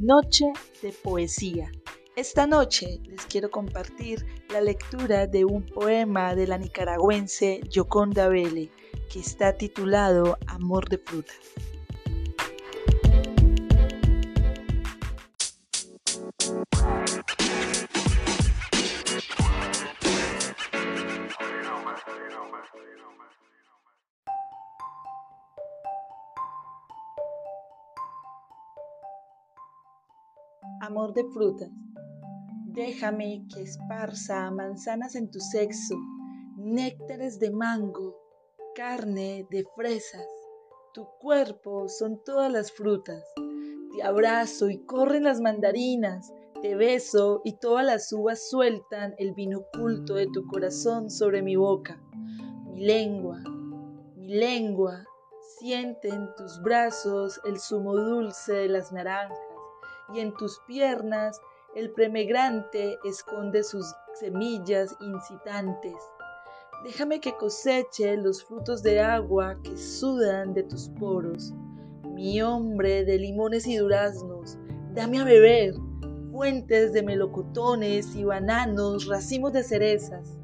Noche 0.00 0.52
de 0.80 0.92
Poesía. 0.92 1.72
Esta 2.14 2.46
noche 2.46 3.00
les 3.02 3.26
quiero 3.26 3.50
compartir 3.50 4.24
la 4.48 4.60
lectura 4.60 5.26
de 5.26 5.44
un 5.44 5.66
poema 5.66 6.36
de 6.36 6.46
la 6.46 6.56
nicaragüense 6.56 7.60
Yoconda 7.68 8.28
Vele, 8.28 8.70
que 9.10 9.18
está 9.18 9.54
titulado 9.54 10.38
Amor 10.46 10.88
de 10.88 10.98
Frutas. 10.98 11.36
Amor 30.80 31.12
de 31.12 31.24
frutas. 31.32 31.70
Déjame 32.66 33.44
que 33.52 33.62
esparza 33.62 34.48
manzanas 34.52 35.16
en 35.16 35.28
tu 35.28 35.40
sexo, 35.40 35.96
néctares 36.56 37.40
de 37.40 37.50
mango, 37.50 38.16
carne 38.76 39.44
de 39.50 39.66
fresas. 39.74 40.24
Tu 40.94 41.04
cuerpo 41.18 41.88
son 41.88 42.22
todas 42.22 42.52
las 42.52 42.70
frutas. 42.70 43.24
Te 43.34 44.04
abrazo 44.04 44.70
y 44.70 44.78
corren 44.84 45.24
las 45.24 45.40
mandarinas. 45.40 46.32
Te 46.62 46.76
beso 46.76 47.40
y 47.44 47.58
todas 47.58 47.84
las 47.84 48.12
uvas 48.12 48.48
sueltan 48.48 49.16
el 49.18 49.34
vino 49.34 49.58
oculto 49.58 50.14
de 50.14 50.28
tu 50.32 50.46
corazón 50.46 51.10
sobre 51.10 51.42
mi 51.42 51.56
boca. 51.56 52.00
Mi 52.66 52.84
lengua, 52.86 53.40
mi 54.14 54.28
lengua, 54.28 55.04
siente 55.58 56.08
en 56.08 56.28
tus 56.36 56.62
brazos 56.62 57.40
el 57.44 57.58
zumo 57.58 57.96
dulce 57.96 58.52
de 58.52 58.68
las 58.68 58.92
naranjas 58.92 59.47
y 60.14 60.20
en 60.20 60.32
tus 60.34 60.60
piernas 60.66 61.40
el 61.74 61.90
premegrante 61.92 62.98
esconde 63.04 63.62
sus 63.62 63.94
semillas 64.14 64.96
incitantes. 65.00 65.96
Déjame 66.84 67.20
que 67.20 67.36
coseche 67.36 68.16
los 68.16 68.44
frutos 68.44 68.82
de 68.82 69.00
agua 69.00 69.60
que 69.62 69.76
sudan 69.76 70.54
de 70.54 70.62
tus 70.62 70.88
poros. 70.90 71.52
Mi 72.14 72.40
hombre 72.40 73.04
de 73.04 73.18
limones 73.18 73.66
y 73.66 73.76
duraznos, 73.76 74.58
dame 74.94 75.18
a 75.20 75.24
beber 75.24 75.74
fuentes 76.38 76.92
de 76.92 77.02
melocotones 77.02 78.14
y 78.14 78.22
bananos, 78.22 79.06
racimos 79.06 79.52
de 79.52 79.64
cerezas. 79.64 80.38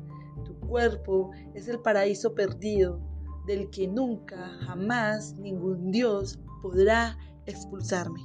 Tu 0.45 0.59
cuerpo 0.67 1.31
es 1.55 1.69
el 1.69 1.79
paraíso 1.79 2.35
perdido, 2.35 3.01
del 3.47 3.71
que 3.71 3.87
nunca, 3.87 4.59
jamás 4.67 5.35
ningún 5.39 5.93
Dios 5.93 6.41
podrá 6.63 7.17
expulsarme. 7.47 8.21